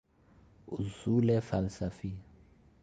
[0.67, 2.17] اصول فلسفی